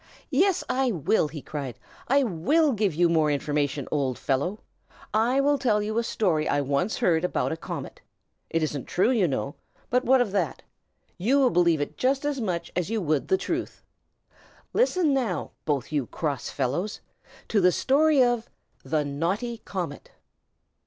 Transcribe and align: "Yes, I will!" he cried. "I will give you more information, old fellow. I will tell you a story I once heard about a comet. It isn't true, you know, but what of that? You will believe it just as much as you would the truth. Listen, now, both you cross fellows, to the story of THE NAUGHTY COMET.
"Yes, 0.31 0.63
I 0.67 0.89
will!" 0.91 1.27
he 1.27 1.43
cried. 1.43 1.77
"I 2.07 2.23
will 2.23 2.71
give 2.71 2.95
you 2.95 3.07
more 3.07 3.29
information, 3.29 3.87
old 3.91 4.17
fellow. 4.17 4.61
I 5.13 5.39
will 5.39 5.59
tell 5.59 5.79
you 5.83 5.99
a 5.99 6.03
story 6.03 6.47
I 6.47 6.59
once 6.59 6.97
heard 6.97 7.23
about 7.23 7.51
a 7.51 7.55
comet. 7.55 8.01
It 8.49 8.63
isn't 8.63 8.85
true, 8.85 9.11
you 9.11 9.27
know, 9.27 9.53
but 9.91 10.03
what 10.03 10.19
of 10.19 10.31
that? 10.31 10.63
You 11.19 11.37
will 11.37 11.51
believe 11.51 11.81
it 11.81 11.97
just 11.99 12.25
as 12.25 12.41
much 12.41 12.71
as 12.75 12.89
you 12.89 12.99
would 12.99 13.27
the 13.27 13.37
truth. 13.37 13.83
Listen, 14.73 15.13
now, 15.13 15.51
both 15.65 15.91
you 15.91 16.07
cross 16.07 16.49
fellows, 16.49 17.01
to 17.49 17.61
the 17.61 17.71
story 17.71 18.23
of 18.23 18.49
THE 18.83 19.05
NAUGHTY 19.05 19.59
COMET. 19.65 20.09